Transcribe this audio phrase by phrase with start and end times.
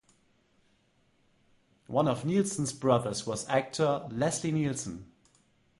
[1.85, 5.05] One of Nielsen's brothers was actor Leslie Nielsen.